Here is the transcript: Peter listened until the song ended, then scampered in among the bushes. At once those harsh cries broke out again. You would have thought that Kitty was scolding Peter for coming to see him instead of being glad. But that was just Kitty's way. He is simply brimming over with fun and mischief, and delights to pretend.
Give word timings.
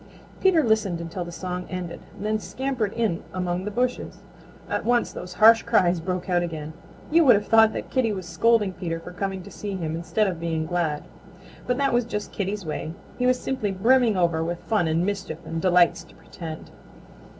Peter 0.41 0.63
listened 0.63 0.99
until 0.99 1.23
the 1.23 1.31
song 1.31 1.67
ended, 1.69 1.99
then 2.19 2.39
scampered 2.39 2.91
in 2.93 3.21
among 3.35 3.65
the 3.65 3.69
bushes. 3.69 4.17
At 4.67 4.83
once 4.83 5.11
those 5.13 5.33
harsh 5.33 5.61
cries 5.61 5.99
broke 5.99 6.27
out 6.27 6.41
again. 6.41 6.73
You 7.11 7.23
would 7.23 7.35
have 7.35 7.45
thought 7.45 7.71
that 7.73 7.91
Kitty 7.91 8.11
was 8.11 8.25
scolding 8.27 8.73
Peter 8.73 8.99
for 8.99 9.11
coming 9.11 9.43
to 9.43 9.51
see 9.51 9.75
him 9.75 9.95
instead 9.95 10.25
of 10.25 10.39
being 10.39 10.65
glad. 10.65 11.03
But 11.67 11.77
that 11.77 11.93
was 11.93 12.05
just 12.05 12.31
Kitty's 12.31 12.65
way. 12.65 12.93
He 13.19 13.25
is 13.25 13.39
simply 13.39 13.69
brimming 13.69 14.17
over 14.17 14.43
with 14.43 14.63
fun 14.63 14.87
and 14.87 15.05
mischief, 15.05 15.37
and 15.45 15.61
delights 15.61 16.03
to 16.05 16.15
pretend. 16.15 16.71